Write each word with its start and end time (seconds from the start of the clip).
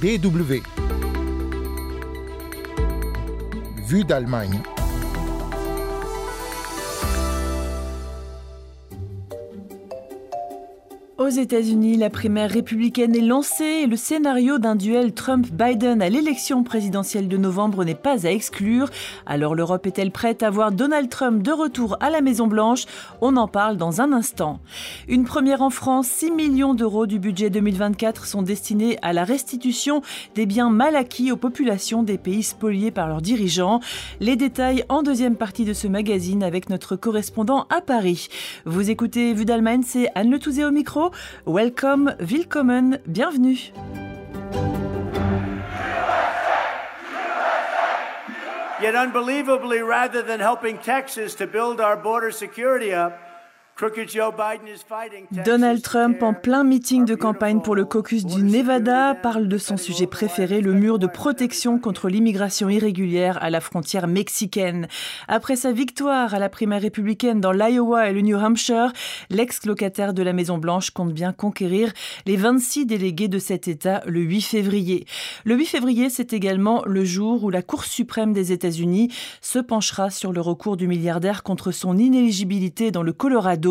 DW. 0.00 0.60
Vue 3.86 4.04
d'Allemagne. 4.04 4.60
Aux 11.26 11.28
États-Unis, 11.28 11.96
la 11.96 12.08
primaire 12.08 12.48
républicaine 12.48 13.16
est 13.16 13.20
lancée 13.20 13.80
et 13.82 13.86
le 13.88 13.96
scénario 13.96 14.58
d'un 14.58 14.76
duel 14.76 15.12
Trump-Biden 15.12 16.00
à 16.00 16.08
l'élection 16.08 16.62
présidentielle 16.62 17.26
de 17.26 17.36
novembre 17.36 17.84
n'est 17.84 17.96
pas 17.96 18.28
à 18.28 18.30
exclure. 18.30 18.90
Alors 19.26 19.56
l'Europe 19.56 19.88
est-elle 19.88 20.12
prête 20.12 20.44
à 20.44 20.50
voir 20.50 20.70
Donald 20.70 21.08
Trump 21.08 21.42
de 21.42 21.50
retour 21.50 21.96
à 21.98 22.10
la 22.10 22.20
Maison-Blanche? 22.20 22.84
On 23.20 23.36
en 23.36 23.48
parle 23.48 23.76
dans 23.76 24.00
un 24.00 24.12
instant. 24.12 24.60
Une 25.08 25.24
première 25.24 25.62
en 25.62 25.70
France, 25.70 26.06
6 26.06 26.30
millions 26.30 26.74
d'euros 26.74 27.06
du 27.06 27.18
budget 27.18 27.50
2024 27.50 28.24
sont 28.24 28.42
destinés 28.42 28.96
à 29.02 29.12
la 29.12 29.24
restitution 29.24 30.02
des 30.36 30.46
biens 30.46 30.70
mal 30.70 30.94
acquis 30.94 31.32
aux 31.32 31.36
populations 31.36 32.04
des 32.04 32.18
pays 32.18 32.44
spoliés 32.44 32.92
par 32.92 33.08
leurs 33.08 33.20
dirigeants. 33.20 33.80
Les 34.20 34.36
détails 34.36 34.84
en 34.88 35.02
deuxième 35.02 35.34
partie 35.34 35.64
de 35.64 35.72
ce 35.72 35.88
magazine 35.88 36.44
avec 36.44 36.70
notre 36.70 36.94
correspondant 36.94 37.66
à 37.68 37.80
Paris. 37.80 38.28
Vous 38.64 38.90
écoutez 38.90 39.34
Vue 39.34 39.44
d'Allemagne, 39.44 39.82
c'est 39.84 40.08
Anne 40.14 40.30
Le 40.30 40.38
Touzé 40.38 40.64
au 40.64 40.70
micro. 40.70 41.10
Welcome, 41.44 42.14
willkommen, 42.18 43.00
bienvenue. 43.10 43.56
Yet 48.80 48.94
unbelievably, 48.94 49.80
rather 49.80 50.22
than 50.22 50.40
helping 50.40 50.78
Texas 50.78 51.34
to 51.36 51.46
build 51.46 51.80
our 51.80 51.96
border 51.96 52.30
security 52.30 52.92
up, 52.92 53.25
Donald 55.44 55.82
Trump, 55.82 56.22
en 56.22 56.32
plein 56.32 56.64
meeting 56.64 57.04
de 57.04 57.14
campagne 57.14 57.60
pour 57.60 57.74
le 57.74 57.84
caucus 57.84 58.24
du 58.24 58.42
Nevada, 58.42 59.14
parle 59.14 59.48
de 59.48 59.58
son 59.58 59.76
sujet 59.76 60.06
préféré, 60.06 60.62
le 60.62 60.72
mur 60.72 60.98
de 60.98 61.06
protection 61.06 61.78
contre 61.78 62.08
l'immigration 62.08 62.70
irrégulière 62.70 63.36
à 63.42 63.50
la 63.50 63.60
frontière 63.60 64.06
mexicaine. 64.06 64.88
Après 65.28 65.56
sa 65.56 65.72
victoire 65.72 66.32
à 66.32 66.38
la 66.38 66.48
primaire 66.48 66.80
républicaine 66.80 67.42
dans 67.42 67.52
l'Iowa 67.52 68.08
et 68.08 68.14
le 68.14 68.22
New 68.22 68.38
Hampshire, 68.38 68.94
l'ex-locataire 69.28 70.14
de 70.14 70.22
la 70.22 70.32
Maison-Blanche 70.32 70.88
compte 70.88 71.12
bien 71.12 71.34
conquérir 71.34 71.92
les 72.24 72.36
26 72.36 72.86
délégués 72.86 73.28
de 73.28 73.38
cet 73.38 73.68
État 73.68 74.02
le 74.06 74.20
8 74.20 74.40
février. 74.40 75.04
Le 75.44 75.54
8 75.54 75.66
février, 75.66 76.08
c'est 76.08 76.32
également 76.32 76.82
le 76.86 77.04
jour 77.04 77.44
où 77.44 77.50
la 77.50 77.60
Cour 77.60 77.84
suprême 77.84 78.32
des 78.32 78.52
États-Unis 78.52 79.12
se 79.42 79.58
penchera 79.58 80.08
sur 80.08 80.32
le 80.32 80.40
recours 80.40 80.78
du 80.78 80.88
milliardaire 80.88 81.42
contre 81.42 81.72
son 81.72 81.98
inéligibilité 81.98 82.90
dans 82.90 83.02
le 83.02 83.12
Colorado 83.12 83.65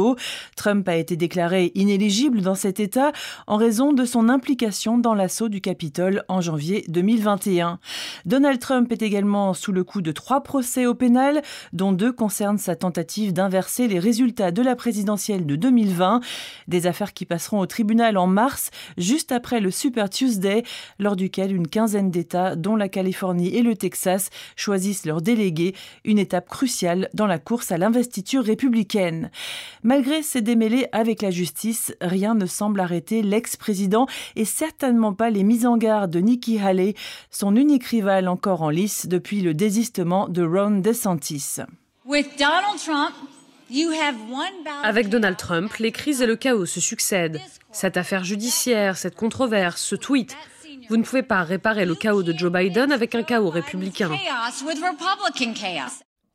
Trump 0.55 0.88
a 0.88 0.95
été 0.95 1.15
déclaré 1.15 1.71
inéligible 1.75 2.41
dans 2.41 2.55
cet 2.55 2.79
État 2.79 3.11
en 3.47 3.57
raison 3.57 3.93
de 3.93 4.05
son 4.05 4.29
implication 4.29 4.97
dans 4.97 5.13
l'assaut 5.13 5.49
du 5.49 5.61
Capitole 5.61 6.23
en 6.27 6.41
janvier 6.41 6.85
2021. 6.88 7.79
Donald 8.25 8.59
Trump 8.59 8.91
est 8.91 9.01
également 9.01 9.53
sous 9.53 9.71
le 9.71 9.83
coup 9.83 10.01
de 10.01 10.11
trois 10.11 10.41
procès 10.41 10.85
au 10.85 10.93
pénal, 10.93 11.41
dont 11.73 11.91
deux 11.91 12.11
concernent 12.11 12.57
sa 12.57 12.75
tentative 12.75 13.33
d'inverser 13.33 13.88
les 13.88 13.99
résultats 13.99 14.51
de 14.51 14.61
la 14.61 14.75
présidentielle 14.75 15.45
de 15.45 15.55
2020, 15.55 16.21
des 16.67 16.88
affaires 16.88 17.13
qui 17.13 17.25
passeront 17.25 17.59
au 17.59 17.66
tribunal 17.66 18.17
en 18.17 18.27
mars, 18.27 18.71
juste 18.97 19.31
après 19.31 19.59
le 19.59 19.71
Super 19.71 20.09
Tuesday, 20.09 20.63
lors 20.99 21.16
duquel 21.16 21.55
une 21.55 21.67
quinzaine 21.67 22.11
d'États, 22.11 22.55
dont 22.55 22.75
la 22.75 22.89
Californie 22.89 23.55
et 23.55 23.61
le 23.61 23.75
Texas, 23.75 24.29
choisissent 24.55 25.05
leurs 25.05 25.21
délégués, 25.21 25.75
une 26.03 26.19
étape 26.19 26.49
cruciale 26.49 27.09
dans 27.13 27.27
la 27.27 27.39
course 27.39 27.71
à 27.71 27.77
l'investiture 27.77 28.43
républicaine. 28.43 29.31
Malgré 29.86 30.23
ses 30.23 30.41
démêlés 30.41 30.88
avec 30.94 31.22
la 31.22 31.30
justice, 31.30 31.94
rien 32.02 32.33
ne 32.33 32.47
semble 32.47 32.80
arrêter 32.80 33.22
l'ex-président 33.22 34.08
et 34.36 34.44
certainement 34.44 35.14
pas 35.14 35.30
les 35.30 35.44
mises 35.44 35.67
en 35.67 35.78
garde 35.78 36.09
de 36.09 36.19
Nikki 36.22 36.58
Haley, 36.58 36.95
son 37.30 37.55
unique 37.55 37.83
rival 37.83 38.28
encore 38.28 38.63
en 38.63 38.72
lice 38.72 39.06
depuis 39.06 39.41
le 39.41 39.53
désistement 39.53 40.28
de 40.28 40.44
Ron 40.44 40.80
DeSantis. 40.80 41.58
Avec 44.84 45.09
Donald 45.09 45.38
Trump, 45.38 45.72
les 45.78 45.91
crises 45.91 46.24
et 46.24 46.25
le 46.25 46.35
chaos 46.35 46.66
se 46.66 46.81
succèdent. 46.81 47.40
Cette 47.72 47.97
affaire 47.97 48.24
judiciaire, 48.24 48.97
cette 48.97 49.16
controverse, 49.16 49.84
ce 49.84 49.95
tweet. 49.95 50.35
Vous 50.90 50.97
ne 50.97 51.03
pouvez 51.03 51.22
pas 51.22 51.44
réparer 51.44 51.85
le 51.85 51.94
chaos 51.94 52.24
de 52.24 52.35
Joe 52.35 52.51
Biden 52.51 52.91
avec 52.91 53.13
un 53.13 53.22
chaos 53.22 53.51
républicain. 53.51 54.09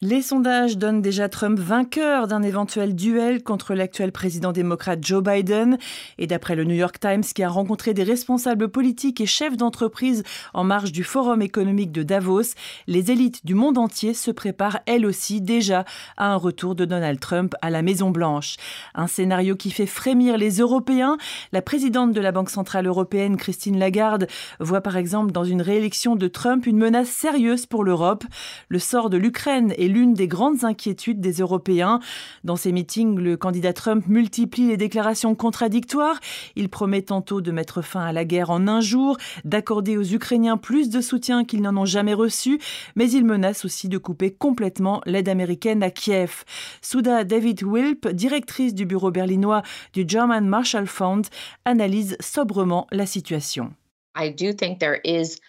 Les 0.02 0.22
sondages 0.22 0.78
donnent 0.78 1.02
déjà 1.02 1.28
Trump 1.28 1.58
vainqueur 1.58 2.26
d'un 2.26 2.42
éventuel 2.42 2.94
duel 2.94 3.42
contre 3.42 3.74
l'actuel 3.74 4.12
président 4.12 4.50
démocrate 4.50 5.04
Joe 5.04 5.22
Biden. 5.22 5.76
Et 6.16 6.26
d'après 6.26 6.56
le 6.56 6.64
New 6.64 6.74
York 6.74 6.98
Times, 6.98 7.20
qui 7.22 7.42
a 7.42 7.50
rencontré 7.50 7.92
des 7.92 8.02
responsables 8.02 8.70
politiques 8.70 9.20
et 9.20 9.26
chefs 9.26 9.58
d'entreprise 9.58 10.22
en 10.54 10.64
marge 10.64 10.92
du 10.92 11.04
Forum 11.04 11.42
économique 11.42 11.92
de 11.92 12.02
Davos, 12.02 12.54
les 12.86 13.10
élites 13.10 13.44
du 13.44 13.52
monde 13.52 13.76
entier 13.76 14.14
se 14.14 14.30
préparent 14.30 14.80
elles 14.86 15.04
aussi 15.04 15.42
déjà 15.42 15.84
à 16.16 16.32
un 16.32 16.36
retour 16.36 16.74
de 16.74 16.86
Donald 16.86 17.20
Trump 17.20 17.54
à 17.60 17.68
la 17.68 17.82
Maison-Blanche. 17.82 18.56
Un 18.94 19.06
scénario 19.06 19.54
qui 19.54 19.70
fait 19.70 19.84
frémir 19.84 20.38
les 20.38 20.60
Européens. 20.60 21.18
La 21.52 21.60
présidente 21.60 22.14
de 22.14 22.20
la 22.22 22.32
Banque 22.32 22.48
centrale 22.48 22.86
européenne, 22.86 23.36
Christine 23.36 23.78
Lagarde, 23.78 24.28
voit 24.60 24.80
par 24.80 24.96
exemple 24.96 25.30
dans 25.30 25.44
une 25.44 25.60
réélection 25.60 26.16
de 26.16 26.26
Trump 26.26 26.64
une 26.64 26.78
menace 26.78 27.10
sérieuse 27.10 27.66
pour 27.66 27.84
l'Europe. 27.84 28.24
Le 28.70 28.78
sort 28.78 29.10
de 29.10 29.18
l'Ukraine 29.18 29.74
et 29.76 29.89
l'une 29.90 30.14
des 30.14 30.28
grandes 30.28 30.64
inquiétudes 30.64 31.20
des 31.20 31.34
Européens. 31.34 32.00
Dans 32.44 32.56
ces 32.56 32.72
meetings, 32.72 33.18
le 33.18 33.36
candidat 33.36 33.72
Trump 33.72 34.06
multiplie 34.06 34.68
les 34.68 34.76
déclarations 34.76 35.34
contradictoires. 35.34 36.20
Il 36.56 36.68
promet 36.68 37.02
tantôt 37.02 37.40
de 37.40 37.50
mettre 37.50 37.82
fin 37.82 38.02
à 38.02 38.12
la 38.12 38.24
guerre 38.24 38.50
en 38.50 38.68
un 38.68 38.80
jour, 38.80 39.16
d'accorder 39.44 39.96
aux 39.96 40.04
Ukrainiens 40.04 40.56
plus 40.56 40.88
de 40.88 41.00
soutien 41.00 41.44
qu'ils 41.44 41.62
n'en 41.62 41.76
ont 41.76 41.84
jamais 41.84 42.14
reçu, 42.14 42.60
mais 42.96 43.10
il 43.10 43.24
menace 43.24 43.64
aussi 43.64 43.88
de 43.88 43.98
couper 43.98 44.30
complètement 44.30 45.00
l'aide 45.06 45.28
américaine 45.28 45.82
à 45.82 45.90
Kiev. 45.90 46.44
Souda 46.82 47.24
David 47.24 47.62
Wilp, 47.62 48.08
directrice 48.08 48.74
du 48.74 48.86
bureau 48.86 49.10
berlinois 49.10 49.62
du 49.92 50.04
German 50.06 50.46
Marshall 50.46 50.86
Fund, 50.86 51.26
analyse 51.64 52.16
sobrement 52.20 52.86
la 52.92 53.06
situation. 53.06 53.72
I 54.16 54.30
do 54.30 54.52
think 54.52 54.80
there 54.80 55.00
is 55.04 55.40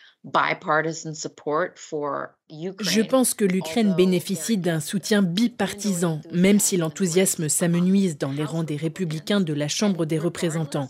je 2.80 3.02
pense 3.02 3.34
que 3.34 3.46
l'Ukraine 3.46 3.96
bénéficie 3.96 4.58
d'un 4.58 4.80
soutien 4.80 5.24
bipartisan, 5.24 6.22
même 6.32 6.60
si 6.60 6.78
l'enthousiasme 6.78 7.50
s'amenuise 7.50 8.18
dans 8.20 8.32
les 8.32 8.44
rangs 8.44 8.64
des 8.64 8.76
républicains 8.76 9.42
de 9.42 9.54
la 9.54 9.68
Chambre 9.68 10.06
des 10.06 10.20
représentants. 10.20 10.90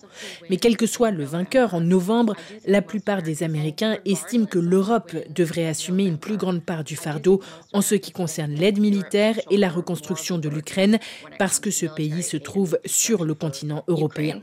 Mais 0.50 0.58
quel 0.58 0.76
que 0.76 0.86
soit 0.86 1.12
le 1.12 1.24
vainqueur 1.24 1.74
en 1.74 1.80
novembre, 1.80 2.36
la 2.66 2.82
plupart 2.82 3.22
des 3.22 3.44
Américains 3.44 3.98
estiment 4.06 4.48
que 4.48 4.60
l'Europe 4.60 5.16
devrait 5.30 5.68
assumer 5.68 6.06
une 6.06 6.18
plus 6.18 6.38
grande 6.38 6.66
part 6.66 6.84
du 6.84 6.98
fardeau 6.98 7.42
en 7.72 7.82
ce 7.82 7.96
qui 7.96 8.12
concerne 8.12 8.54
l'aide 8.54 8.80
militaire 8.80 9.40
et 9.50 9.58
la 9.58 9.70
reconstruction 9.70 10.40
de 10.40 10.50
l'Ukraine, 10.50 11.00
parce 11.40 11.60
que 11.60 11.72
ce 11.72 11.86
pays 11.86 12.24
se 12.24 12.38
trouve 12.38 12.80
sur 12.86 13.24
le 13.24 13.34
continent 13.34 13.86
européen. 13.88 14.42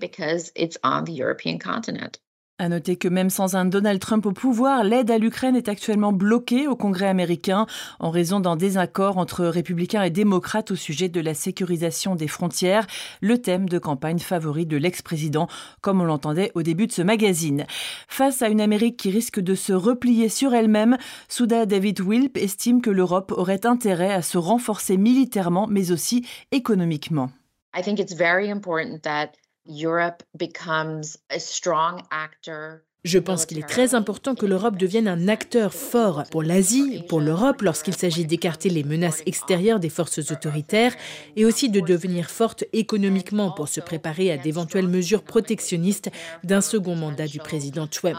À 2.61 2.69
noter 2.69 2.97
que 2.97 3.07
même 3.07 3.31
sans 3.31 3.55
un 3.55 3.67
Donald 3.67 4.01
Trump 4.01 4.27
au 4.27 4.33
pouvoir, 4.33 4.83
l'aide 4.83 5.13
à 5.13 5.19
l'Ukraine 5.19 5.55
est 5.55 5.69
actuellement 5.69 6.13
bloquée 6.13 6.67
au 6.67 6.75
Congrès 6.75 7.07
américain 7.07 7.67
en 8.01 8.11
raison 8.11 8.41
d'un 8.41 8.57
désaccord 8.57 9.17
entre 9.17 9.45
républicains 9.45 10.03
et 10.03 10.11
démocrates 10.11 10.73
au 10.73 10.75
sujet 10.75 11.09
de 11.09 11.21
la 11.21 11.35
sécurisation 11.35 12.17
des 12.17 12.27
frontières, 12.27 12.89
le 13.21 13.39
thème 13.39 13.69
de 13.69 13.79
campagne 13.79 14.19
favori 14.19 14.67
de 14.67 14.77
l'ex-président, 14.77 15.47
comme 15.83 16.01
on 16.01 16.05
l'entendait 16.05 16.51
au 16.57 16.63
début 16.63 16.89
de 16.89 16.93
ce 16.93 17.03
magazine. 17.03 17.65
Face 18.09 18.43
à 18.43 18.49
une 18.49 18.61
Amérique 18.61 18.97
qui 18.97 19.13
risque 19.13 19.39
de 19.39 19.55
se 19.55 19.73
replier 19.73 20.29
sur 20.29 20.53
elle-même, 20.53 20.99
Souda 21.29 21.65
David 21.65 22.01
Wilp 22.01 22.37
estime 22.37 22.83
que 22.83 22.91
l'Europe 22.91 23.31
aurait 23.37 23.67
intérêt 23.67 24.13
à 24.13 24.21
se 24.21 24.37
renforcer 24.37 24.97
militairement 24.97 25.69
mais 25.71 25.93
aussi 25.93 26.27
économiquement. 26.51 27.31
I 27.77 27.83
think 27.83 28.01
it's 28.01 28.15
very 28.15 28.51
important 28.51 29.03
that 29.05 29.35
je 33.05 33.19
pense 33.19 33.47
qu'il 33.47 33.59
est 33.59 33.69
très 33.69 33.95
important 33.95 34.35
que 34.35 34.45
l'Europe 34.45 34.77
devienne 34.77 35.07
un 35.07 35.29
acteur 35.29 35.73
fort 35.73 36.25
pour 36.31 36.43
l'Asie, 36.43 37.05
pour 37.09 37.21
l'Europe 37.21 37.63
lorsqu'il 37.63 37.95
s'agit 37.95 38.27
d'écarter 38.27 38.69
les 38.71 38.83
menaces 38.83 39.23
extérieures 39.25 39.79
des 39.79 39.89
forces 39.89 40.19
autoritaires 40.31 40.95
et 41.37 41.45
aussi 41.45 41.71
de 41.71 41.81
devenir 41.81 42.29
forte 42.29 42.65
économiquement 42.73 43.53
pour 43.53 43.69
se 43.69 43.81
préparer 43.81 44.33
à 44.33 44.37
d'éventuelles 44.37 44.89
mesures 44.89 45.23
protectionnistes 45.23 46.11
d'un 46.43 46.61
second 46.61 46.97
mandat 46.97 47.27
du 47.27 47.39
président 47.39 47.87
Trump. 47.87 48.19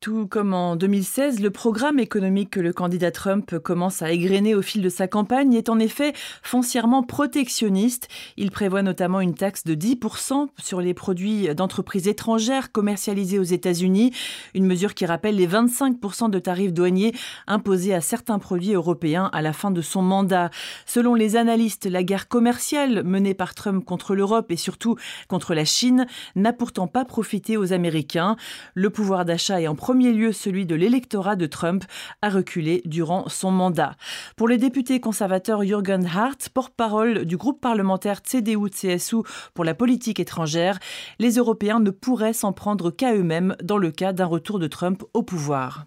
Tout 0.00 0.26
comme 0.26 0.54
en 0.54 0.76
2016, 0.76 1.40
le 1.40 1.50
programme 1.50 1.98
économique 1.98 2.48
que 2.48 2.60
le 2.60 2.72
candidat 2.72 3.10
Trump 3.10 3.58
commence 3.58 4.00
à 4.00 4.10
égrener 4.10 4.54
au 4.54 4.62
fil 4.62 4.80
de 4.80 4.88
sa 4.88 5.06
campagne 5.08 5.52
est 5.52 5.68
en 5.68 5.78
effet 5.78 6.14
foncièrement 6.42 7.02
protectionniste. 7.02 8.08
Il 8.38 8.50
prévoit 8.50 8.80
notamment 8.80 9.20
une 9.20 9.34
taxe 9.34 9.62
de 9.64 9.74
10% 9.74 10.48
sur 10.58 10.80
les 10.80 10.94
produits 10.94 11.54
d'entreprises 11.54 12.08
étrangères 12.08 12.72
commercialisés 12.72 13.38
aux 13.38 13.42
États-Unis, 13.42 14.14
une 14.54 14.64
mesure 14.64 14.94
qui 14.94 15.04
rappelle 15.04 15.36
les 15.36 15.46
25% 15.46 16.30
de 16.30 16.38
tarifs 16.38 16.72
douaniers 16.72 17.12
imposés 17.46 17.92
à 17.92 18.00
certains 18.00 18.38
produits 18.38 18.72
européens 18.72 19.28
à 19.34 19.42
la 19.42 19.52
fin 19.52 19.70
de 19.70 19.82
son 19.82 20.00
mandat. 20.00 20.48
Selon 20.86 21.14
les 21.14 21.36
analystes, 21.36 21.84
la 21.84 22.04
guerre 22.04 22.26
commerciale 22.28 23.02
menée 23.04 23.34
par 23.34 23.54
Trump 23.54 23.84
contre 23.84 24.14
l'Europe 24.14 24.50
et 24.50 24.56
surtout 24.56 24.96
contre 25.28 25.52
la 25.52 25.66
Chine 25.66 26.06
n'a 26.36 26.54
pourtant 26.54 26.86
pas 26.86 27.04
profité 27.04 27.58
aux 27.58 27.74
Américains. 27.74 28.36
Le 28.72 28.88
pouvoir 28.88 29.26
d'achat 29.26 29.60
est 29.60 29.68
en 29.68 29.74
premier 29.90 30.12
lieu 30.12 30.30
celui 30.30 30.66
de 30.66 30.76
l'électorat 30.76 31.34
de 31.34 31.46
Trump, 31.46 31.82
a 32.22 32.28
reculé 32.28 32.80
durant 32.84 33.28
son 33.28 33.50
mandat. 33.50 33.96
Pour 34.36 34.46
les 34.46 34.56
députés 34.56 35.00
conservateurs 35.00 35.64
Jürgen 35.64 36.06
Hart, 36.06 36.48
porte-parole 36.54 37.24
du 37.24 37.36
groupe 37.36 37.60
parlementaire 37.60 38.20
CDU-CSU 38.22 39.24
pour 39.52 39.64
la 39.64 39.74
politique 39.74 40.20
étrangère, 40.20 40.78
les 41.18 41.38
Européens 41.38 41.80
ne 41.80 41.90
pourraient 41.90 42.32
s'en 42.32 42.52
prendre 42.52 42.92
qu'à 42.92 43.16
eux-mêmes 43.16 43.56
dans 43.64 43.78
le 43.78 43.90
cas 43.90 44.12
d'un 44.12 44.26
retour 44.26 44.60
de 44.60 44.68
Trump 44.68 45.02
au 45.12 45.24
pouvoir. 45.24 45.86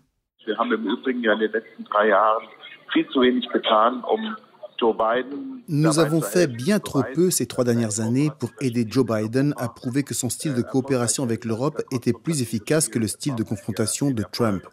Nous 5.70 6.00
avons 6.00 6.22
fait 6.22 6.48
bien 6.48 6.80
trop 6.80 7.04
peu 7.14 7.32
ces 7.32 7.46
trois 7.46 7.64
dernières 7.64 8.02
années 8.02 8.30
pour 8.40 8.50
aider 8.60 8.86
Joe 8.88 9.06
Biden 9.06 9.54
à 9.58 9.70
prouver 9.70 10.04
que 10.04 10.14
son 10.14 10.30
style 10.30 10.54
de 10.54 10.62
coopération 10.62 11.24
avec 11.24 11.46
l'Europe 11.46 11.82
était 11.92 12.14
plus 12.14 12.42
efficace 12.42 12.90
que 12.90 13.00
le 13.00 13.08
style 13.08 13.36
de 13.36 13.44
confrontation 13.44 14.12
de 14.12 14.24
Trump. 14.32 14.64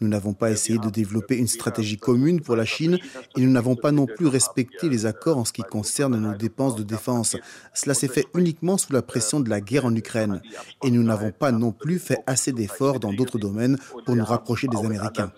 Nous 0.00 0.08
n'avons 0.08 0.34
pas 0.34 0.50
essayé 0.50 0.78
de 0.78 0.88
développer 0.90 1.36
une 1.36 1.46
stratégie 1.46 1.96
commune 1.96 2.40
pour 2.40 2.56
la 2.56 2.64
Chine 2.64 2.98
et 3.36 3.40
nous 3.40 3.50
n'avons 3.50 3.76
pas 3.76 3.90
non 3.90 4.06
plus 4.06 4.26
respecté 4.26 4.88
les 4.88 5.06
accords 5.06 5.38
en 5.38 5.44
ce 5.44 5.52
qui 5.52 5.62
concerne 5.62 6.16
nos 6.16 6.36
dépenses 6.36 6.76
de 6.76 6.82
défense. 6.82 7.36
Cela 7.74 7.94
s'est 7.94 8.08
fait 8.08 8.26
uniquement 8.34 8.76
sous 8.76 8.92
la 8.92 9.02
pression 9.02 9.40
de 9.40 9.48
la 9.48 9.60
guerre 9.60 9.86
en 9.86 9.94
Ukraine. 9.94 10.40
Et 10.84 10.90
nous 10.90 11.02
n'avons 11.02 11.32
pas 11.32 11.52
non 11.52 11.72
plus 11.72 11.98
fait 11.98 12.18
assez 12.26 12.52
d'efforts 12.52 13.00
dans 13.00 13.12
d'autres 13.12 13.38
domaines 13.38 13.78
pour 14.04 14.14
nous 14.14 14.24
rapprocher 14.24 14.68
des 14.68 14.78
Américains. 14.78 15.32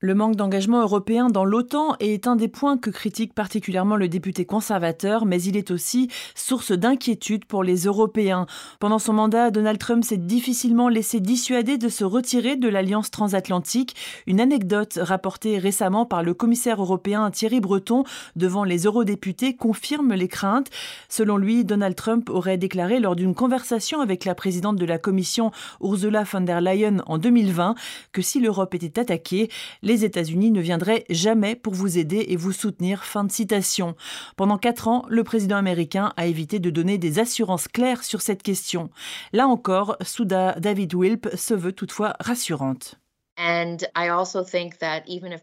Le 0.00 0.14
manque 0.14 0.36
d'engagement 0.36 0.80
européen 0.80 1.28
dans 1.28 1.44
l'OTAN 1.44 1.96
est 1.98 2.28
un 2.28 2.36
des 2.36 2.46
points 2.46 2.78
que 2.78 2.88
critique 2.88 3.34
particulièrement 3.34 3.96
le 3.96 4.06
député 4.06 4.44
conservateur, 4.44 5.26
mais 5.26 5.42
il 5.42 5.56
est 5.56 5.72
aussi 5.72 6.08
source 6.36 6.70
d'inquiétude 6.70 7.44
pour 7.44 7.64
les 7.64 7.86
Européens. 7.86 8.46
Pendant 8.78 9.00
son 9.00 9.14
mandat, 9.14 9.50
Donald 9.50 9.80
Trump 9.80 10.04
s'est 10.04 10.16
difficilement 10.16 10.88
laissé 10.88 11.18
dissuader 11.18 11.78
de 11.78 11.88
se 11.88 12.04
retirer 12.04 12.54
de 12.54 12.68
l'alliance 12.68 13.10
transatlantique. 13.10 13.96
Une 14.28 14.40
anecdote 14.40 15.00
rapportée 15.02 15.58
récemment 15.58 16.06
par 16.06 16.22
le 16.22 16.32
commissaire 16.32 16.80
européen 16.80 17.28
Thierry 17.32 17.58
Breton 17.58 18.04
devant 18.36 18.62
les 18.62 18.84
eurodéputés 18.84 19.56
confirme 19.56 20.14
les 20.14 20.28
craintes. 20.28 20.70
Selon 21.08 21.38
lui, 21.38 21.64
Donald 21.64 21.96
Trump 21.96 22.30
aurait 22.30 22.56
déclaré 22.56 23.00
lors 23.00 23.16
d'une 23.16 23.34
conversation 23.34 24.00
avec 24.00 24.24
la 24.24 24.36
présidente 24.36 24.76
de 24.76 24.86
la 24.86 24.98
Commission, 24.98 25.50
Ursula 25.82 26.22
von 26.22 26.42
der 26.42 26.60
Leyen, 26.60 27.02
en 27.06 27.18
2020, 27.18 27.74
que 28.12 28.22
si 28.22 28.38
l'Europe 28.38 28.74
était 28.74 29.00
attaquée, 29.00 29.48
les 29.88 30.04
États-Unis 30.04 30.50
ne 30.50 30.60
viendraient 30.60 31.04
jamais 31.08 31.56
pour 31.56 31.74
vous 31.74 31.98
aider 31.98 32.26
et 32.28 32.36
vous 32.36 32.52
soutenir. 32.52 33.04
Fin 33.04 33.24
de 33.24 33.32
citation. 33.32 33.96
Pendant 34.36 34.58
quatre 34.58 34.86
ans, 34.86 35.06
le 35.08 35.24
président 35.24 35.56
américain 35.56 36.12
a 36.16 36.26
évité 36.26 36.58
de 36.58 36.70
donner 36.70 36.98
des 36.98 37.18
assurances 37.18 37.68
claires 37.68 38.04
sur 38.04 38.20
cette 38.20 38.42
question. 38.42 38.90
Là 39.32 39.48
encore, 39.48 39.96
Souda 40.02 40.54
David 40.60 40.94
Wilp 40.94 41.28
se 41.34 41.54
veut 41.54 41.72
toutefois 41.72 42.14
rassurante. 42.20 43.00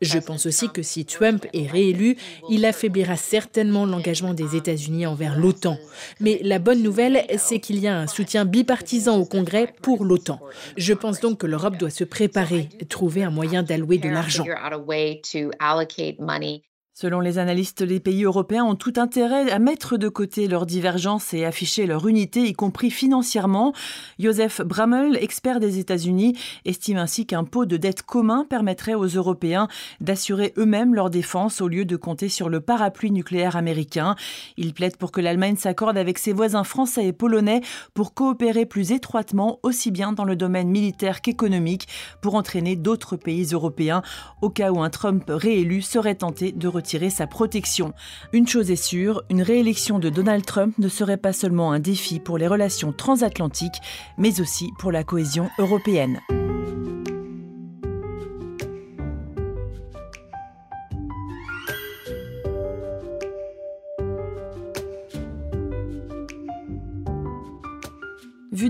Je 0.02 0.20
pense 0.20 0.46
aussi 0.46 0.70
que 0.70 0.84
si 0.84 1.06
Trump 1.06 1.46
est 1.54 1.68
réélu, 1.68 2.18
il 2.50 2.66
affaiblira 2.66 3.16
certainement 3.16 3.86
l'engagement 3.86 4.34
des 4.34 4.56
États-Unis 4.56 5.06
envers 5.06 5.38
l'OTAN. 5.38 5.78
Mais 6.20 6.40
la 6.44 6.60
bonne 6.60 6.84
nouvelle, 6.84 7.26
c'est 7.38 7.60
qu'il 7.60 7.80
y 7.80 7.88
a 7.88 7.98
un 7.98 8.08
soutien 8.08 8.44
bipartisan 8.46 9.18
au 9.18 9.26
Congrès 9.26 9.74
pour 9.82 10.04
l'OTAN. 10.04 10.40
Je 10.76 10.94
pense 10.94 11.22
donc 11.22 11.40
que 11.40 11.48
l'Europe 11.48 11.78
doit 11.78 11.90
se 11.90 12.04
préparer, 12.04 12.68
trouver 12.90 13.24
un 13.24 13.32
moyen 13.32 13.64
d'allouer 13.64 13.98
de 13.98 14.10
l'argent. 14.10 14.46
Selon 16.98 17.20
les 17.20 17.40
analystes, 17.40 17.82
les 17.82 18.00
pays 18.00 18.24
européens 18.24 18.64
ont 18.64 18.76
tout 18.76 18.94
intérêt 18.96 19.52
à 19.52 19.60
mettre 19.60 19.98
de 19.98 20.08
côté 20.08 20.48
leurs 20.48 20.66
divergences 20.66 21.34
et 21.34 21.44
afficher 21.44 21.88
leur 21.88 22.08
unité, 22.08 22.44
y 22.44 22.54
compris 22.54 22.90
financièrement. 22.90 23.74
Joseph 24.18 24.62
Brammel, 24.62 25.18
expert 25.18 25.60
des 25.60 25.78
États-Unis, 25.78 26.38
estime 26.64 26.96
ainsi 26.96 27.26
qu'un 27.26 27.44
pot 27.44 27.66
de 27.66 27.76
dette 27.76 28.02
commun 28.02 28.46
permettrait 28.50 28.94
aux 28.94 29.08
Européens 29.08 29.68
d'assurer 30.00 30.54
eux-mêmes 30.58 30.96
leur 30.96 31.10
défense 31.10 31.60
au 31.60 31.68
lieu 31.68 31.84
de 31.84 31.98
compter 31.98 32.30
sur 32.30 32.48
le 32.48 32.62
parapluie 32.62 33.12
nucléaire 33.12 33.58
américain. 33.58 34.16
Il 34.56 34.74
plaide 34.74 34.96
pour 34.96 35.12
que 35.12 35.20
l'Allemagne 35.20 35.58
s'accorde 35.58 35.98
avec 35.98 36.18
ses 36.18 36.32
voisins 36.32 36.64
français 36.64 37.08
et 37.08 37.12
polonais 37.12 37.60
pour 37.94 38.14
coopérer 38.14 38.66
plus 38.66 38.94
étroitement, 38.94 39.60
aussi 39.64 39.92
bien 39.92 40.14
dans 40.14 40.24
le 40.24 40.38
domaine 40.38 40.70
militaire 40.70 41.20
qu'économique, 41.20 41.90
pour 42.22 42.36
entraîner 42.36 42.78
d'autres 42.78 43.18
pays 43.18 43.50
européens 43.52 44.02
au 44.42 44.50
cas 44.50 44.72
où 44.72 44.82
un 44.82 44.90
Trump 44.90 45.26
réélu 45.28 45.82
serait 45.82 46.16
tenté 46.16 46.54
de 46.54 46.70
retirer 46.70 46.85
sa 46.86 47.28
protection. 47.28 47.94
Une 48.32 48.48
chose 48.48 48.72
est 48.72 48.76
sûre, 48.76 49.24
une 49.30 49.42
réélection 49.42 50.00
de 50.00 50.10
Donald 50.10 50.46
Trump 50.46 50.76
ne 50.78 50.88
serait 50.88 51.18
pas 51.18 51.34
seulement 51.34 51.72
un 51.72 51.80
défi 51.80 52.20
pour 52.20 52.38
les 52.38 52.48
relations 52.48 52.94
transatlantiques, 52.94 53.82
mais 54.18 54.40
aussi 54.40 54.72
pour 54.80 54.92
la 54.92 55.04
cohésion 55.04 55.50
européenne. 55.60 56.20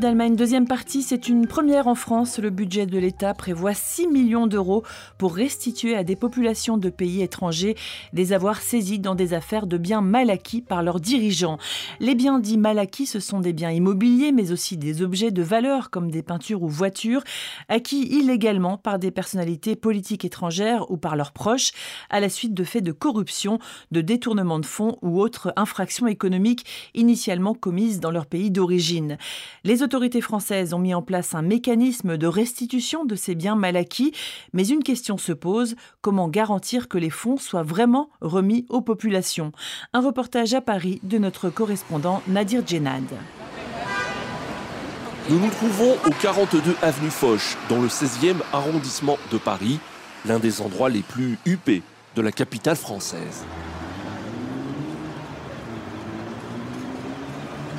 d'Allemagne, 0.05 0.35
deuxième 0.35 0.67
partie, 0.67 1.01
c'est 1.01 1.29
une 1.29 1.47
première 1.47 1.87
en 1.87 1.95
France. 1.95 2.37
Le 2.37 2.51
budget 2.51 2.85
de 2.85 2.99
l'État 2.99 3.33
prévoit 3.33 3.73
6 3.73 4.07
millions 4.07 4.45
d'euros 4.45 4.83
pour 5.17 5.33
restituer 5.33 5.95
à 5.95 6.03
des 6.03 6.15
populations 6.15 6.77
de 6.77 6.91
pays 6.91 7.23
étrangers 7.23 7.75
des 8.13 8.31
avoirs 8.31 8.61
saisis 8.61 8.99
dans 8.99 9.15
des 9.15 9.33
affaires 9.33 9.65
de 9.65 9.79
biens 9.79 10.01
mal 10.01 10.29
acquis 10.29 10.61
par 10.61 10.83
leurs 10.83 10.99
dirigeants. 10.99 11.57
Les 11.99 12.13
biens 12.13 12.37
dits 12.37 12.59
mal 12.59 12.77
acquis, 12.77 13.07
ce 13.07 13.19
sont 13.19 13.39
des 13.39 13.51
biens 13.51 13.71
immobiliers, 13.71 14.31
mais 14.31 14.51
aussi 14.51 14.77
des 14.77 15.01
objets 15.01 15.31
de 15.31 15.41
valeur 15.41 15.89
comme 15.89 16.11
des 16.11 16.21
peintures 16.21 16.61
ou 16.61 16.69
voitures, 16.69 17.23
acquis 17.67 18.03
illégalement 18.03 18.77
par 18.77 18.99
des 18.99 19.09
personnalités 19.09 19.75
politiques 19.75 20.23
étrangères 20.23 20.91
ou 20.91 20.97
par 20.97 21.15
leurs 21.15 21.31
proches, 21.31 21.71
à 22.11 22.19
la 22.19 22.29
suite 22.29 22.53
de 22.53 22.63
faits 22.63 22.83
de 22.83 22.91
corruption, 22.91 23.57
de 23.89 24.01
détournement 24.01 24.59
de 24.59 24.67
fonds 24.67 24.99
ou 25.01 25.19
autres 25.19 25.51
infractions 25.55 26.05
économiques 26.05 26.91
initialement 26.93 27.55
commises 27.55 27.99
dans 27.99 28.11
leur 28.11 28.27
pays 28.27 28.51
d'origine. 28.51 29.17
Les 29.63 29.81
autorités 29.81 29.94
françaises 30.21 30.73
ont 30.73 30.79
mis 30.79 30.93
en 30.93 31.01
place 31.01 31.35
un 31.35 31.41
mécanisme 31.41 32.17
de 32.17 32.27
restitution 32.27 33.05
de 33.05 33.15
ces 33.15 33.35
biens 33.35 33.55
mal 33.55 33.75
acquis, 33.75 34.13
mais 34.53 34.67
une 34.67 34.83
question 34.83 35.17
se 35.17 35.31
pose, 35.31 35.75
comment 36.01 36.27
garantir 36.27 36.87
que 36.87 36.97
les 36.97 37.09
fonds 37.09 37.37
soient 37.37 37.63
vraiment 37.63 38.09
remis 38.21 38.65
aux 38.69 38.81
populations? 38.81 39.51
Un 39.93 40.01
reportage 40.01 40.53
à 40.53 40.61
Paris 40.61 40.99
de 41.03 41.17
notre 41.17 41.49
correspondant 41.49 42.21
Nadir 42.27 42.65
Djenad. 42.65 43.03
Nous 45.29 45.39
nous 45.39 45.49
trouvons 45.49 45.93
au 46.05 46.11
42 46.21 46.75
avenue 46.81 47.09
Foch, 47.09 47.57
dans 47.69 47.81
le 47.81 47.87
16e 47.87 48.35
arrondissement 48.53 49.17
de 49.31 49.37
Paris, 49.37 49.79
l'un 50.25 50.39
des 50.39 50.61
endroits 50.61 50.89
les 50.89 51.01
plus 51.01 51.39
huppés 51.45 51.81
de 52.15 52.21
la 52.21 52.31
capitale 52.31 52.75
française. 52.75 53.43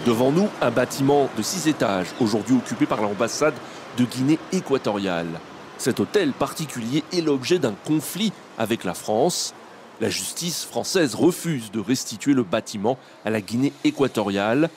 Devant 0.07 0.31
nous, 0.31 0.49
un 0.63 0.71
bâtiment 0.71 1.29
de 1.37 1.43
six 1.43 1.67
étages, 1.67 2.07
aujourd'hui 2.21 2.55
occupé 2.55 2.87
par 2.87 3.03
l'ambassade 3.03 3.55
de 3.99 4.05
Guinée 4.05 4.39
équatoriale. 4.53 5.41
Cet 5.79 5.99
hôtel 5.99 6.31
particulier 6.31 7.03
est 7.13 7.23
l'objet 7.23 7.59
d'un 7.59 7.75
conflit 7.85 8.33
avec 8.57 8.85
la 8.85 8.95
France. 8.95 9.53
La 10.01 10.09
justice 10.09 10.65
française 10.65 11.17
refuse 11.17 11.73
de 11.73 11.81
restituer 11.81 12.35
le 12.35 12.45
bâtiment 12.45 12.99
à 13.25 13.31
la 13.31 13.41
Guinée 13.41 13.73
équatoriale. 13.83 14.71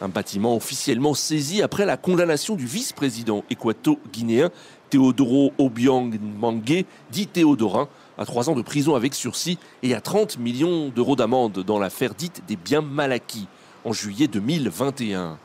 Un 0.00 0.08
bâtiment 0.08 0.56
officiellement 0.56 1.14
saisi 1.14 1.62
après 1.62 1.86
la 1.86 1.96
condamnation 1.96 2.56
du 2.56 2.66
vice-président 2.66 3.44
équato-guinéen 3.50 4.50
Théodoro 4.90 5.52
Obiang 5.58 6.10
Mangue, 6.40 6.84
dit 7.12 7.28
Théodorin, 7.28 7.86
à 8.18 8.26
trois 8.26 8.50
ans 8.50 8.56
de 8.56 8.62
prison 8.62 8.96
avec 8.96 9.14
sursis 9.14 9.58
et 9.84 9.94
à 9.94 10.00
30 10.00 10.38
millions 10.38 10.88
d'euros 10.88 11.14
d'amende 11.14 11.60
dans 11.60 11.78
l'affaire 11.78 12.16
dite 12.16 12.42
des 12.48 12.56
biens 12.56 12.82
mal 12.82 13.12
acquis 13.12 13.46
en 13.84 13.92
juillet 13.92 14.28
2021. 14.28 15.38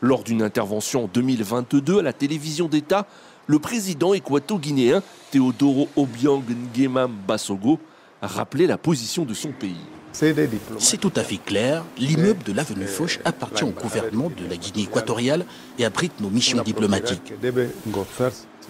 Lors 0.00 0.22
d'une 0.22 0.42
intervention 0.42 1.04
en 1.04 1.08
2022 1.08 1.98
à 1.98 2.02
la 2.02 2.12
télévision 2.12 2.68
d'État, 2.68 3.06
le 3.46 3.58
président 3.58 4.14
équato-guinéen 4.14 5.02
Teodoro 5.30 5.88
Obiang 5.96 6.42
Nguema 6.74 7.08
Basogo 7.08 7.80
a 8.22 8.26
rappelé 8.26 8.66
la 8.66 8.78
position 8.78 9.24
de 9.24 9.34
son 9.34 9.52
pays. 9.52 9.76
C'est 10.12 10.98
tout 10.98 11.12
à 11.16 11.22
fait 11.22 11.36
clair. 11.36 11.84
L'immeuble 11.98 12.42
de 12.44 12.52
l'avenue 12.52 12.86
Foch 12.86 13.20
appartient 13.24 13.64
au 13.64 13.70
gouvernement 13.70 14.30
de 14.30 14.48
la 14.48 14.56
Guinée 14.56 14.84
équatoriale 14.84 15.44
et 15.78 15.84
abrite 15.84 16.20
nos 16.20 16.30
missions 16.30 16.62
diplomatiques. 16.62 17.32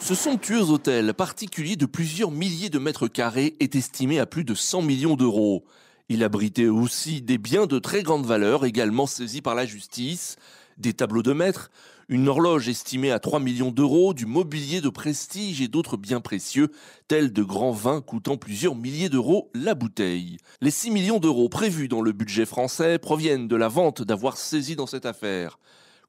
Ce 0.01 0.15
somptueux 0.15 0.71
hôtel, 0.71 1.15
particulier 1.15 1.77
de 1.77 1.87
plusieurs 1.87 2.31
milliers 2.31 2.71
de 2.71 2.79
mètres 2.79 3.09
carrés, 3.09 3.57
est 3.61 3.75
estimé 3.77 4.19
à 4.19 4.27
plus 4.27 4.45
de 4.45 4.55
100 4.55 4.83
millions 4.83 5.17
d'euros. 5.17 5.65
Il 6.11 6.25
abritait 6.25 6.69
aussi 6.69 7.21
des 7.21 7.37
biens 7.37 7.67
de 7.67 7.79
très 7.79 8.03
grande 8.03 8.25
valeur, 8.25 8.65
également 8.65 9.07
saisis 9.07 9.43
par 9.43 9.55
la 9.55 9.67
justice, 9.67 10.37
des 10.79 10.95
tableaux 10.95 11.23
de 11.23 11.35
maître, 11.35 11.71
une 12.09 12.29
horloge 12.29 12.71
estimée 12.71 13.11
à 13.11 13.19
3 13.19 13.41
millions 13.41 13.71
d'euros, 13.71 14.15
du 14.15 14.25
mobilier 14.25 14.81
de 14.81 14.89
prestige 14.89 15.61
et 15.61 15.69
d'autres 15.69 15.99
biens 15.99 16.23
précieux, 16.23 16.73
tels 17.09 17.31
de 17.31 17.43
grands 17.43 17.73
vins 17.73 18.01
coûtant 18.01 18.39
plusieurs 18.39 18.75
milliers 18.75 19.11
d'euros 19.11 19.51
la 19.53 19.75
bouteille. 19.75 20.39
Les 20.63 20.71
6 20.71 20.91
millions 20.93 21.19
d'euros 21.19 21.51
prévus 21.51 21.89
dans 21.89 22.01
le 22.01 22.13
budget 22.13 22.47
français 22.47 22.99
proviennent 22.99 23.47
de 23.47 23.57
la 23.57 23.69
vente 23.69 24.01
d'avoir 24.01 24.39
saisi 24.39 24.77
dans 24.77 24.87
cette 24.87 25.05
affaire. 25.05 25.59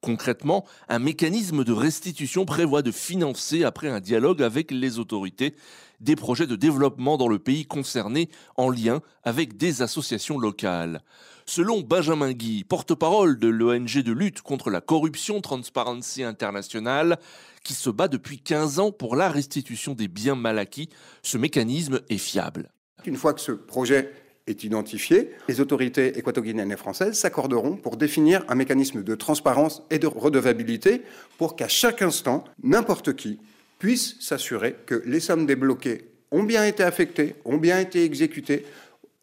Concrètement, 0.02 0.66
un 0.88 1.00
mécanisme 1.00 1.66
de 1.66 1.74
restitution 1.74 2.46
prévoit 2.46 2.82
de 2.82 2.92
financer, 2.92 3.66
après 3.66 3.90
un 3.90 4.00
dialogue 4.00 4.42
avec 4.42 4.72
les 4.72 4.98
autorités, 4.98 5.56
des 6.00 6.16
projets 6.16 6.48
de 6.48 6.56
développement 6.56 7.18
dans 7.18 7.28
le 7.28 7.40
pays 7.40 7.66
concerné 7.66 8.30
en 8.56 8.70
lien 8.70 9.02
avec 9.24 9.58
des 9.58 9.82
associations 9.82 10.40
locales. 10.40 11.02
Selon 11.46 11.82
Benjamin 11.82 12.32
Guy, 12.32 12.64
porte-parole 12.64 13.40
de 13.40 13.50
l'ONG 13.50 13.98
de 13.98 14.12
lutte 14.14 14.42
contre 14.42 14.70
la 14.70 14.80
corruption 14.80 15.42
Transparency 15.42 16.24
International, 16.24 17.20
qui 17.64 17.74
se 17.74 17.90
bat 17.90 18.08
depuis 18.08 18.40
15 18.40 18.80
ans 18.80 18.92
pour 18.92 19.18
la 19.18 19.30
restitution 19.30 19.96
des 19.96 20.08
biens 20.08 20.36
mal 20.36 20.60
acquis, 20.60 20.90
ce 21.24 21.38
mécanisme 21.38 22.00
est 22.08 22.18
fiable. 22.18 22.72
Une 23.06 23.18
fois 23.18 23.34
que 23.34 23.42
ce 23.42 23.52
projet 23.52 24.14
est 24.50 24.64
identifié, 24.64 25.32
les 25.48 25.62
autorités 25.62 26.18
équato-guinéennes 26.18 26.72
et 26.72 26.78
françaises 26.78 27.18
s'accorderont 27.18 27.76
pour 27.76 27.98
définir 27.98 28.44
un 28.48 28.56
mécanisme 28.56 29.04
de 29.04 29.16
transparence 29.16 29.84
et 29.90 30.00
de 30.00 30.08
redevabilité 30.08 31.04
pour 31.38 31.56
qu'à 31.56 31.68
chaque 31.68 32.02
instant, 32.02 32.44
n'importe 32.64 33.16
qui 33.16 33.40
puisse 33.78 34.20
s'assurer 34.20 34.76
que 34.86 35.02
les 35.06 35.20
sommes 35.20 35.46
débloquées 35.46 36.10
ont 36.32 36.44
bien 36.44 36.66
été 36.66 36.84
affectées, 36.84 37.36
ont 37.46 37.58
bien 37.58 37.80
été 37.80 38.04
exécutées, 38.04 38.66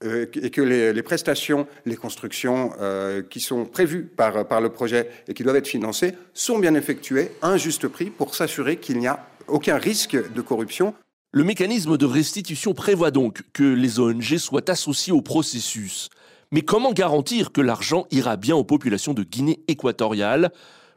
euh, 0.04 0.26
et 0.42 0.50
que 0.50 0.60
les, 0.60 1.02
prestations, 1.02 1.66
les 1.86 1.96
constructions 1.96 2.72
euh, 2.80 3.22
qui 3.22 3.40
sont 3.40 3.64
prévues 3.64 4.04
par 4.04 4.60
le 4.60 4.68
projet 4.68 5.08
et 5.26 5.32
qui 5.32 5.42
doivent 5.42 5.56
être 5.56 5.66
financées 5.66 6.12
sont 6.34 6.58
bien 6.58 6.74
effectuées 6.74 7.30
à 7.40 7.48
un 7.48 7.56
juste 7.56 7.88
prix 7.88 8.10
pour 8.10 8.34
s'assurer 8.34 8.76
qu'il 8.76 8.98
n'y 8.98 9.06
a 9.06 9.26
aucun 9.48 9.78
risque 9.78 10.16
de 10.34 10.40
corruption. 10.42 10.94
Le 11.36 11.44
mécanisme 11.44 11.98
de 11.98 12.06
restitution 12.06 12.72
prévoit 12.72 13.10
donc 13.10 13.42
que 13.52 13.62
les 13.62 14.00
ONG 14.00 14.38
soient 14.38 14.70
associées 14.70 15.12
au 15.12 15.20
processus. 15.20 16.08
Mais 16.50 16.62
comment 16.62 16.94
garantir 16.94 17.52
que 17.52 17.60
l'argent 17.60 18.06
ira 18.10 18.38
bien 18.38 18.56
aux 18.56 18.64
populations 18.64 19.12
de 19.12 19.22
Guinée 19.22 19.60
équatoriale? 19.68 20.50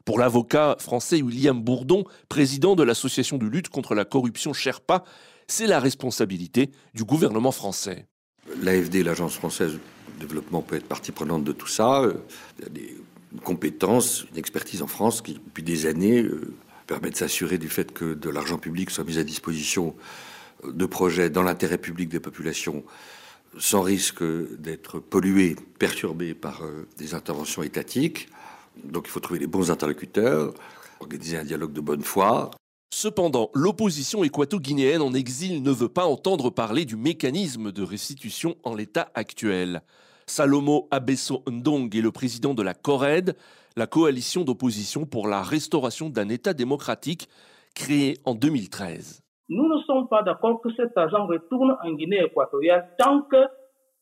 Pour 0.06 0.18
l'avocat 0.18 0.76
français 0.78 1.20
William 1.20 1.60
Bourdon, 1.60 2.04
président 2.30 2.74
de 2.74 2.82
l'association 2.82 3.36
de 3.36 3.44
lutte 3.44 3.68
contre 3.68 3.94
la 3.94 4.06
corruption 4.06 4.54
Sherpa, 4.54 5.04
c'est 5.46 5.66
la 5.66 5.78
responsabilité 5.78 6.70
du 6.94 7.04
gouvernement 7.04 7.52
français. 7.52 8.06
L'AFD, 8.62 9.04
l'Agence 9.04 9.34
française 9.34 9.74
de 9.74 10.20
développement, 10.20 10.62
peut 10.62 10.76
être 10.76 10.88
partie 10.88 11.12
prenante 11.12 11.44
de 11.44 11.52
tout 11.52 11.68
ça. 11.68 12.02
Il 12.58 12.64
y 12.64 12.66
a 12.66 12.70
des 12.70 12.96
compétences, 13.44 14.24
une 14.32 14.38
expertise 14.38 14.80
en 14.80 14.86
France 14.86 15.20
qui, 15.20 15.34
depuis 15.34 15.62
des 15.62 15.84
années, 15.84 16.22
euh, 16.22 16.54
permet 16.86 17.10
de 17.10 17.16
s'assurer 17.16 17.58
du 17.58 17.68
fait 17.68 17.92
que 17.92 18.14
de 18.14 18.30
l'argent 18.30 18.56
public 18.56 18.90
soit 18.90 19.04
mis 19.04 19.18
à 19.18 19.22
disposition 19.22 19.94
de 20.64 20.86
projets 20.86 21.30
dans 21.30 21.42
l'intérêt 21.42 21.78
public 21.78 22.08
des 22.08 22.20
populations 22.20 22.84
sans 23.58 23.82
risque 23.82 24.22
d'être 24.58 25.00
pollué, 25.00 25.56
perturbé 25.78 26.34
par 26.34 26.62
euh, 26.62 26.86
des 26.98 27.14
interventions 27.14 27.62
étatiques. 27.62 28.28
Donc 28.84 29.04
il 29.06 29.10
faut 29.10 29.20
trouver 29.20 29.40
les 29.40 29.46
bons 29.46 29.70
interlocuteurs, 29.70 30.54
organiser 31.00 31.36
un 31.36 31.44
dialogue 31.44 31.72
de 31.72 31.80
bonne 31.80 32.02
foi. 32.02 32.50
Cependant, 32.92 33.50
l'opposition 33.54 34.24
équato-guinéenne 34.24 35.02
en 35.02 35.14
exil 35.14 35.62
ne 35.62 35.70
veut 35.70 35.88
pas 35.88 36.06
entendre 36.06 36.50
parler 36.50 36.84
du 36.84 36.96
mécanisme 36.96 37.72
de 37.72 37.82
restitution 37.82 38.56
en 38.64 38.74
l'état 38.74 39.10
actuel. 39.14 39.82
Salomo 40.26 40.88
Abesso 40.90 41.42
Ndong 41.48 41.94
est 41.94 42.00
le 42.00 42.12
président 42.12 42.54
de 42.54 42.62
la 42.62 42.74
CORED, 42.74 43.36
la 43.76 43.86
coalition 43.86 44.42
d'opposition 44.42 45.06
pour 45.06 45.28
la 45.28 45.42
restauration 45.42 46.10
d'un 46.10 46.28
État 46.28 46.52
démocratique 46.52 47.28
créée 47.74 48.18
en 48.24 48.34
2013. 48.34 49.22
Nous 49.50 49.68
ne 49.68 49.78
sommes 49.82 50.06
pas 50.08 50.22
d'accord 50.22 50.60
que 50.60 50.72
cet 50.74 50.96
argent 50.96 51.26
retourne 51.26 51.76
en 51.82 51.92
Guinée 51.92 52.22
équatoriale 52.24 52.88
tant 52.96 53.22
que 53.22 53.44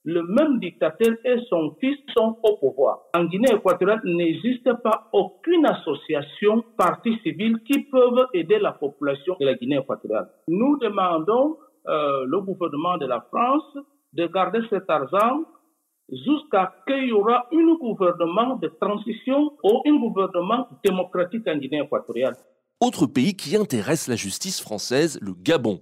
le 0.05 0.23
même 0.23 0.59
dictateur 0.59 1.17
et 1.25 1.38
son 1.49 1.75
fils 1.81 1.99
sont 2.17 2.38
au 2.43 2.57
pouvoir. 2.59 3.00
En 3.14 3.25
Guinée 3.25 3.55
équatoriale, 3.55 4.00
n'existe 4.05 4.71
pas 4.83 5.09
aucune 5.12 5.64
association, 5.64 6.62
partie 6.76 7.19
civile 7.23 7.59
qui 7.64 7.81
peuvent 7.85 8.26
aider 8.35 8.59
la 8.59 8.73
population 8.73 9.37
de 9.40 9.47
la 9.47 9.55
Guinée 9.55 9.78
équatoriale. 9.78 10.28
Nous 10.49 10.78
demandons 10.78 11.57
euh, 11.87 12.26
le 12.26 12.40
gouvernement 12.40 12.99
de 12.99 13.07
la 13.07 13.23
France 13.23 13.76
de 14.12 14.26
garder 14.26 14.61
cet 14.69 14.88
argent 14.90 15.45
jusqu'à 16.11 16.73
ce 16.73 16.93
qu'il 16.93 17.09
y 17.09 17.12
aura 17.12 17.47
un 17.52 17.75
gouvernement 17.75 18.57
de 18.57 18.69
transition 18.81 19.52
ou 19.62 19.83
un 19.87 19.97
gouvernement 19.97 20.69
démocratique 20.85 21.49
en 21.49 21.57
Guinée 21.57 21.81
équatoriale. 21.83 22.37
Autre 22.80 23.06
pays 23.06 23.35
qui 23.35 23.56
intéresse 23.56 24.06
la 24.06 24.14
justice 24.14 24.61
française, 24.61 25.18
le 25.20 25.35
Gabon. 25.35 25.80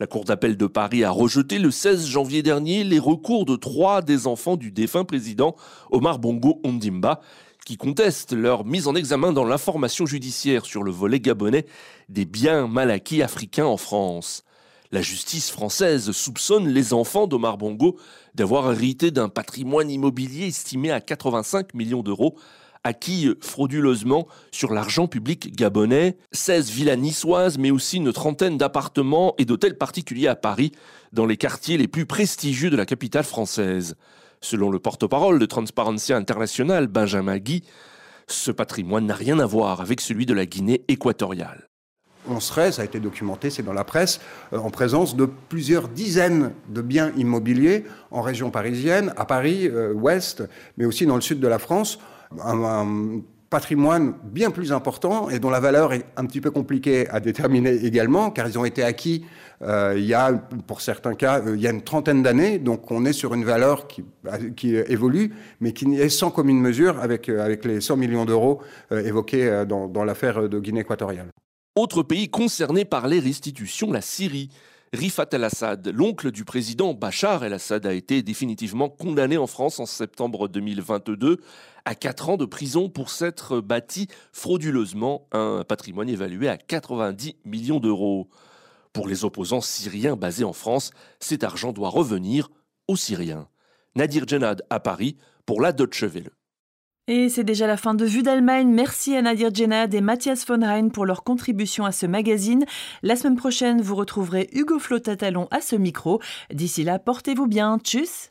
La 0.00 0.08
Cour 0.08 0.24
d'appel 0.24 0.56
de 0.56 0.66
Paris 0.66 1.04
a 1.04 1.12
rejeté 1.12 1.60
le 1.60 1.70
16 1.70 2.08
janvier 2.08 2.42
dernier 2.42 2.82
les 2.82 2.98
recours 2.98 3.44
de 3.44 3.54
trois 3.54 4.02
des 4.02 4.26
enfants 4.26 4.56
du 4.56 4.72
défunt 4.72 5.04
président 5.04 5.54
Omar 5.92 6.18
Bongo 6.18 6.60
Ondimba, 6.64 7.20
qui 7.64 7.76
contestent 7.76 8.32
leur 8.32 8.64
mise 8.64 8.88
en 8.88 8.96
examen 8.96 9.32
dans 9.32 9.44
l'information 9.44 10.04
judiciaire 10.04 10.66
sur 10.66 10.82
le 10.82 10.90
volet 10.90 11.20
gabonais 11.20 11.64
des 12.08 12.24
biens 12.24 12.66
mal 12.66 12.90
acquis 12.90 13.22
africains 13.22 13.66
en 13.66 13.76
France. 13.76 14.42
La 14.90 15.00
justice 15.00 15.48
française 15.48 16.10
soupçonne 16.10 16.66
les 16.66 16.92
enfants 16.92 17.28
d'Omar 17.28 17.56
Bongo 17.56 18.00
d'avoir 18.34 18.72
hérité 18.72 19.12
d'un 19.12 19.28
patrimoine 19.28 19.90
immobilier 19.90 20.48
estimé 20.48 20.90
à 20.90 21.00
85 21.00 21.72
millions 21.74 22.02
d'euros 22.02 22.36
acquis 22.84 23.34
frauduleusement 23.40 24.26
sur 24.50 24.72
l'argent 24.72 25.06
public 25.06 25.54
gabonais, 25.54 26.16
16 26.32 26.70
villas 26.70 26.96
niçoises, 26.96 27.58
mais 27.58 27.70
aussi 27.70 27.98
une 27.98 28.12
trentaine 28.12 28.58
d'appartements 28.58 29.34
et 29.38 29.44
d'hôtels 29.44 29.78
particuliers 29.78 30.28
à 30.28 30.36
Paris, 30.36 30.72
dans 31.12 31.26
les 31.26 31.36
quartiers 31.36 31.76
les 31.76 31.88
plus 31.88 32.06
prestigieux 32.06 32.70
de 32.70 32.76
la 32.76 32.86
capitale 32.86 33.24
française. 33.24 33.96
Selon 34.40 34.70
le 34.70 34.78
porte-parole 34.78 35.38
de 35.38 35.46
Transparency 35.46 36.12
International, 36.12 36.88
Benjamin 36.88 37.38
Guy, 37.38 37.62
ce 38.26 38.50
patrimoine 38.50 39.06
n'a 39.06 39.14
rien 39.14 39.38
à 39.38 39.46
voir 39.46 39.80
avec 39.80 40.00
celui 40.00 40.26
de 40.26 40.34
la 40.34 40.46
Guinée 40.46 40.84
équatoriale. 40.88 41.68
On 42.28 42.38
serait, 42.38 42.70
ça 42.70 42.82
a 42.82 42.84
été 42.84 43.00
documenté, 43.00 43.50
c'est 43.50 43.64
dans 43.64 43.72
la 43.72 43.82
presse, 43.82 44.20
euh, 44.52 44.58
en 44.58 44.70
présence 44.70 45.16
de 45.16 45.26
plusieurs 45.48 45.88
dizaines 45.88 46.52
de 46.68 46.80
biens 46.80 47.12
immobiliers 47.16 47.84
en 48.12 48.22
région 48.22 48.50
parisienne, 48.50 49.12
à 49.16 49.24
Paris, 49.24 49.66
euh, 49.66 49.92
ouest, 49.92 50.44
mais 50.76 50.84
aussi 50.84 51.04
dans 51.04 51.16
le 51.16 51.20
sud 51.20 51.40
de 51.40 51.48
la 51.48 51.58
France, 51.58 51.98
un, 52.44 53.22
patrimoine 53.52 54.14
bien 54.24 54.50
plus 54.50 54.72
important 54.72 55.28
et 55.28 55.38
dont 55.38 55.50
la 55.50 55.60
valeur 55.60 55.92
est 55.92 56.06
un 56.16 56.24
petit 56.24 56.40
peu 56.40 56.50
compliquée 56.50 57.06
à 57.10 57.20
déterminer 57.20 57.84
également, 57.84 58.30
car 58.30 58.48
ils 58.48 58.58
ont 58.58 58.64
été 58.64 58.82
acquis 58.82 59.26
euh, 59.60 59.94
il 59.94 60.06
y 60.06 60.14
a, 60.14 60.32
pour 60.66 60.80
certains 60.80 61.14
cas, 61.14 61.40
euh, 61.40 61.54
il 61.54 61.60
y 61.60 61.66
a 61.66 61.70
une 61.70 61.82
trentaine 61.82 62.22
d'années. 62.22 62.58
Donc 62.58 62.90
on 62.90 63.04
est 63.04 63.12
sur 63.12 63.34
une 63.34 63.44
valeur 63.44 63.88
qui, 63.88 64.04
qui 64.56 64.74
évolue, 64.74 65.34
mais 65.60 65.72
qui 65.72 65.84
est 66.00 66.08
sans 66.08 66.30
commune 66.30 66.60
mesure 66.60 66.98
avec, 66.98 67.28
euh, 67.28 67.44
avec 67.44 67.66
les 67.66 67.82
100 67.82 67.98
millions 67.98 68.24
d'euros 68.24 68.62
évoqués 68.90 69.64
dans, 69.68 69.86
dans 69.86 70.04
l'affaire 70.04 70.48
de 70.48 70.58
Guinée 70.58 70.80
équatoriale. 70.80 71.28
Autre 71.76 72.02
pays 72.02 72.30
concerné 72.30 72.86
par 72.86 73.06
les 73.06 73.20
restitutions, 73.20 73.92
la 73.92 74.00
Syrie. 74.00 74.48
Rifat 74.94 75.28
el-Assad, 75.32 75.88
l'oncle 75.88 76.30
du 76.30 76.44
président 76.44 76.92
Bachar 76.92 77.44
el-Assad, 77.44 77.86
a 77.86 77.94
été 77.94 78.22
définitivement 78.22 78.90
condamné 78.90 79.38
en 79.38 79.46
France 79.46 79.80
en 79.80 79.86
septembre 79.86 80.48
2022 80.48 81.38
à 81.86 81.94
4 81.94 82.28
ans 82.28 82.36
de 82.36 82.44
prison 82.44 82.90
pour 82.90 83.08
s'être 83.08 83.60
bâti 83.60 84.08
frauduleusement 84.34 85.28
un 85.32 85.64
patrimoine 85.66 86.10
évalué 86.10 86.46
à 86.46 86.58
90 86.58 87.36
millions 87.46 87.80
d'euros. 87.80 88.28
Pour 88.92 89.08
les 89.08 89.24
opposants 89.24 89.62
syriens 89.62 90.16
basés 90.16 90.44
en 90.44 90.52
France, 90.52 90.90
cet 91.20 91.42
argent 91.42 91.72
doit 91.72 91.88
revenir 91.88 92.50
aux 92.86 92.96
Syriens. 92.96 93.48
Nadir 93.94 94.28
Djenad 94.28 94.62
à 94.68 94.78
Paris 94.78 95.16
pour 95.46 95.62
la 95.62 95.72
Deutsche 95.72 96.02
Welle. 96.02 96.32
Et 97.08 97.28
c'est 97.28 97.42
déjà 97.42 97.66
la 97.66 97.76
fin 97.76 97.94
de 97.94 98.04
Vue 98.04 98.22
d'Allemagne. 98.22 98.68
Merci 98.68 99.16
à 99.16 99.22
Nadir 99.22 99.52
Djenad 99.52 99.92
et 99.92 100.00
Mathias 100.00 100.46
von 100.46 100.60
Rhein 100.60 100.88
pour 100.88 101.04
leur 101.04 101.24
contribution 101.24 101.84
à 101.84 101.90
ce 101.90 102.06
magazine. 102.06 102.64
La 103.02 103.16
semaine 103.16 103.36
prochaine, 103.36 103.82
vous 103.82 103.96
retrouverez 103.96 104.48
Hugo 104.52 104.78
Flotatalon 104.78 105.48
à 105.50 105.60
ce 105.60 105.74
micro. 105.74 106.20
D'ici 106.52 106.84
là, 106.84 107.00
portez-vous 107.00 107.48
bien. 107.48 107.78
Tchuss 107.82 108.30